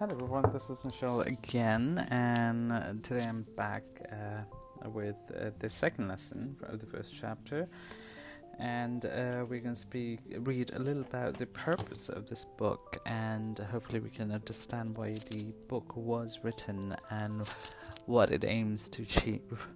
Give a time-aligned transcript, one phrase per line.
[0.00, 6.08] Hello everyone, this is Michelle again, and today I'm back uh, with uh, the second
[6.08, 7.68] lesson of the first chapter,
[8.58, 13.00] and uh, we're going to speak, read a little about the purpose of this book,
[13.06, 17.48] and hopefully we can understand why the book was written and
[18.06, 19.68] what it aims to achieve.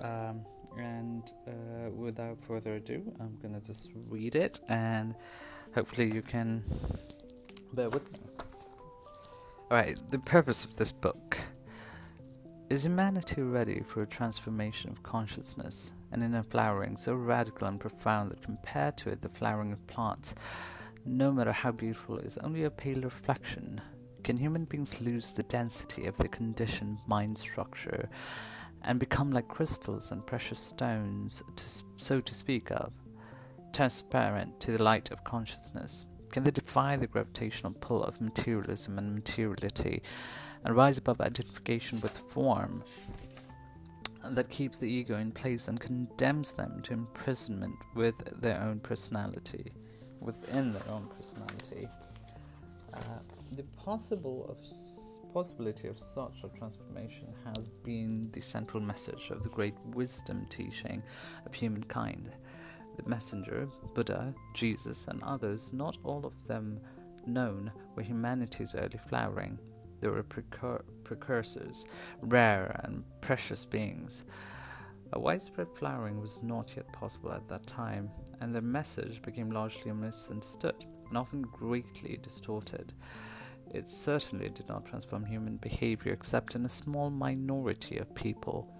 [0.00, 0.46] Um,
[0.78, 5.14] and uh, without further ado, I'm going to just read it, and
[5.74, 6.64] hopefully you can
[7.74, 8.20] bear with me.
[9.70, 11.40] Alright, the purpose of this book.
[12.68, 17.80] Is humanity ready for a transformation of consciousness, and in a flowering so radical and
[17.80, 20.34] profound that compared to it, the flowering of plants,
[21.06, 23.80] no matter how beautiful, is only a pale reflection?
[24.22, 28.10] Can human beings lose the density of the conditioned mind structure
[28.82, 31.64] and become like crystals and precious stones, to,
[31.96, 32.92] so to speak of,
[33.72, 36.04] transparent to the light of consciousness?
[36.34, 40.02] Can they defy the gravitational pull of materialism and materiality
[40.64, 42.82] and rise above identification with form
[44.24, 49.70] that keeps the ego in place and condemns them to imprisonment with their own personality,
[50.18, 51.88] within their own personality?
[52.92, 52.98] Uh,
[53.52, 54.56] the possible of
[55.32, 61.00] possibility of such a transformation has been the central message of the great wisdom teaching
[61.46, 62.32] of humankind
[62.96, 66.80] the messenger, Buddha, Jesus, and others, not all of them
[67.26, 69.58] known, were humanity's early flowering.
[70.00, 71.86] They were precur- precursors,
[72.20, 74.24] rare and precious beings.
[75.12, 78.10] A widespread flowering was not yet possible at that time,
[78.40, 82.92] and their message became largely misunderstood and often greatly distorted.
[83.72, 88.73] It certainly did not transform human behavior except in a small minority of people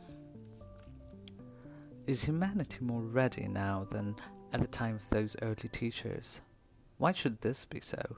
[2.07, 4.17] is humanity more ready now than
[4.53, 6.41] at the time of those early teachers?
[6.99, 8.17] Why should this be so?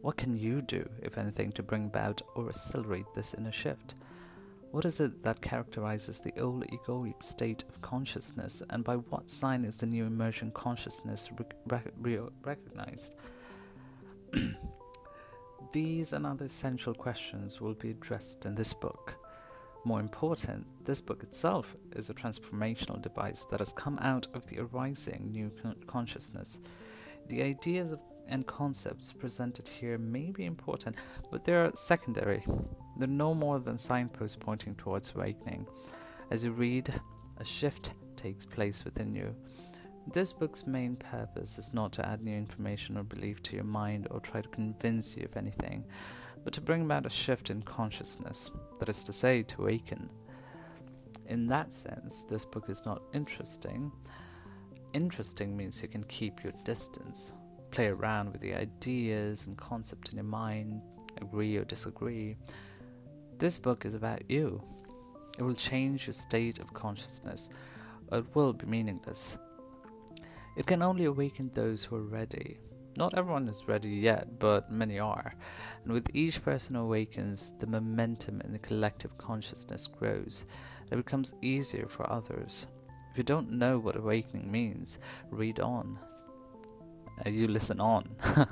[0.00, 3.94] What can you do, if anything, to bring about or accelerate this inner shift?
[4.70, 9.64] What is it that characterizes the old egoic state of consciousness, and by what sign
[9.64, 13.14] is the new emergent consciousness rec- rec- recognized?
[15.72, 19.18] These and other essential questions will be addressed in this book.
[19.86, 24.58] More important, this book itself is a transformational device that has come out of the
[24.58, 26.58] arising new con- consciousness.
[27.28, 30.96] The ideas of, and concepts presented here may be important,
[31.30, 32.44] but they are secondary.
[32.98, 35.68] They're no more than signposts pointing towards awakening.
[36.32, 36.92] As you read,
[37.38, 39.36] a shift takes place within you.
[40.12, 44.08] This book's main purpose is not to add new information or belief to your mind
[44.10, 45.84] or try to convince you of anything
[46.46, 50.08] but to bring about a shift in consciousness, that is to say, to awaken.
[51.26, 53.90] In that sense, this book is not interesting.
[54.92, 57.32] Interesting means you can keep your distance,
[57.72, 60.82] play around with the ideas and concepts in your mind,
[61.20, 62.36] agree or disagree.
[63.38, 64.62] This book is about you.
[65.40, 67.48] It will change your state of consciousness,
[68.12, 69.36] or it will be meaningless.
[70.56, 72.58] It can only awaken those who are ready,
[72.96, 75.34] not everyone is ready yet, but many are.
[75.84, 80.44] And with each person awakens, the momentum in the collective consciousness grows.
[80.90, 82.66] It becomes easier for others.
[83.10, 84.98] If you don't know what awakening means,
[85.30, 85.98] read on.
[87.24, 88.08] Uh, you listen on.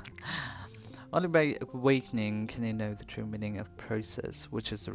[1.13, 4.89] Only by awakening can you know the true meaning of process, which is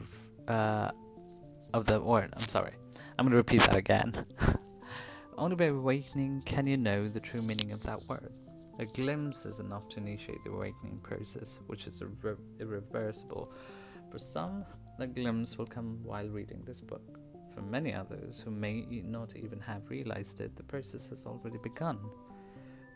[0.48, 0.90] uh,
[1.72, 2.30] of the word.
[2.34, 2.72] I'm sorry.
[3.18, 4.26] I'm going to repeat that again.
[5.38, 8.32] Only by awakening can you know the true meaning of that word.
[8.80, 13.52] A glimpse is enough to initiate the awakening process, which is irre- irreversible.
[14.10, 14.64] For some,
[14.98, 17.20] the glimpse will come while reading this book.
[17.54, 21.98] For many others who may not even have realized it, the process has already begun.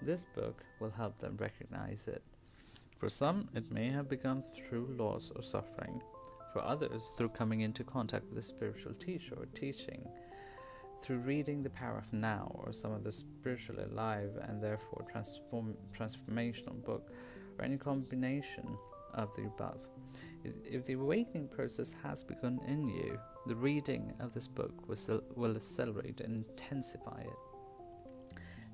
[0.00, 2.22] This book will help them recognize it.
[2.96, 6.00] For some, it may have begun through loss or suffering.
[6.54, 10.08] For others, through coming into contact with a spiritual teacher or teaching
[11.00, 16.84] through reading The Power of Now or some other spiritually alive and therefore transform, transformational
[16.84, 17.12] book
[17.58, 18.76] or any combination
[19.14, 19.78] of the above.
[20.44, 26.20] If the awakening process has begun in you, the reading of this book will, accelerate
[26.20, 27.38] and intensify it.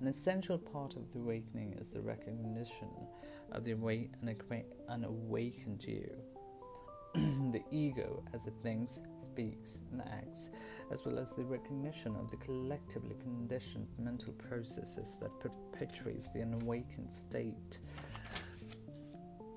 [0.01, 2.89] An essential part of the awakening is the recognition
[3.53, 3.73] of the
[5.05, 6.11] awakened you
[7.15, 10.51] the ego as it thinks, speaks, and acts,
[10.91, 17.13] as well as the recognition of the collectively conditioned mental processes that perpetuates the unawakened
[17.13, 17.79] state.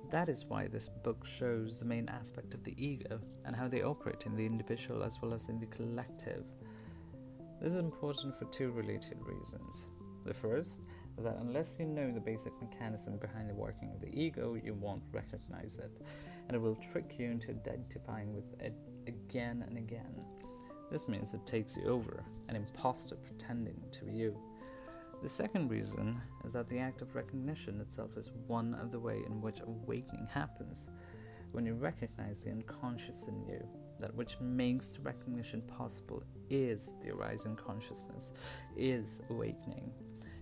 [0.09, 3.81] That is why this book shows the main aspect of the ego and how they
[3.81, 6.45] operate in the individual as well as in the collective.
[7.61, 9.85] This is important for two related reasons.
[10.25, 10.81] The first,
[11.19, 15.04] that unless you know the basic mechanism behind the working of the ego, you won't
[15.12, 15.92] recognize it,
[16.48, 18.74] and it will trick you into identifying with it
[19.07, 20.25] again and again.
[20.92, 24.38] This means it takes you over, an impostor pretending to be you.
[25.21, 29.21] The second reason is that the act of recognition itself is one of the way
[29.25, 30.89] in which awakening happens.
[31.54, 33.65] When you recognize the unconscious in you,
[34.00, 38.33] that which makes the recognition possible is the arising consciousness,
[38.75, 39.92] is awakening.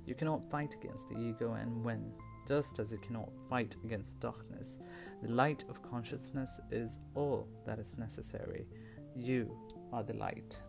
[0.06, 2.12] You cannot fight against the ego and win,
[2.48, 4.80] just as you cannot fight against darkness.
[5.22, 8.68] The light of consciousness is all that is necessary.
[9.16, 9.56] You
[9.94, 10.60] are the light.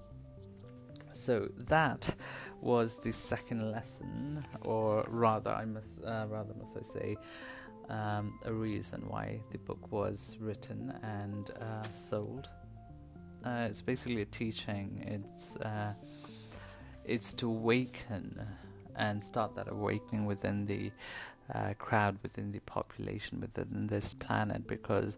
[1.14, 2.14] So that
[2.61, 7.17] was the second lesson, or rather, I must uh, rather must I say,
[7.88, 12.49] um, a reason why the book was written and uh, sold.
[13.44, 15.05] Uh, it's basically a teaching.
[15.06, 15.93] It's uh,
[17.05, 18.40] it's to awaken
[18.96, 20.92] and start that awakening within the
[21.54, 25.16] uh, crowd, within the population, within this planet, because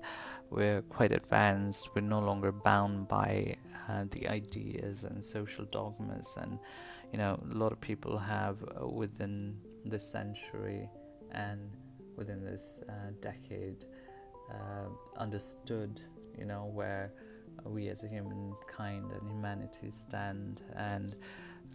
[0.51, 1.91] we're quite advanced.
[1.95, 3.57] We're no longer bound by
[3.89, 6.59] uh, the ideas and social dogmas, and
[7.13, 10.89] you know, a lot of people have uh, within this century
[11.33, 11.61] and
[12.17, 13.85] within this uh, decade
[14.51, 16.01] uh, understood,
[16.39, 17.13] you know, where
[17.65, 20.63] we as a humankind and humanity stand.
[20.75, 21.15] And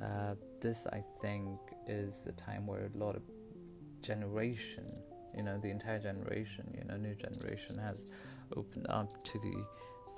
[0.04, 3.24] uh, this, I think, is the time where a lot of
[4.02, 4.86] generation,
[5.36, 8.06] you know, the entire generation, you know, new generation has
[8.56, 9.66] opened up to the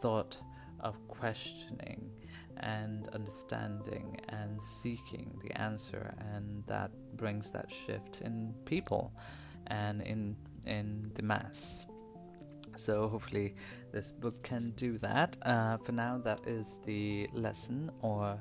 [0.02, 0.38] thought
[0.80, 2.10] of questioning
[2.58, 9.14] and understanding and seeking the answer and that brings that shift in people
[9.68, 10.36] and in
[10.66, 11.86] in the mass
[12.76, 13.56] so hopefully
[13.92, 15.38] this book can do that.
[15.42, 18.40] Uh, for now, that is the lesson or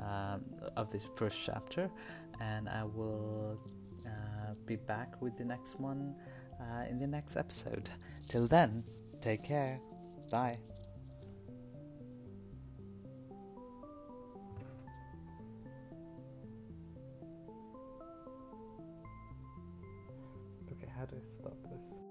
[0.00, 0.44] um,
[0.76, 1.90] of this first chapter,
[2.40, 3.58] and I will
[4.06, 6.14] uh, be back with the next one
[6.60, 7.90] uh, in the next episode.
[8.28, 8.84] Till then,
[9.20, 9.80] take care.
[10.30, 10.58] Bye.
[20.72, 22.07] Okay, how do I stop this?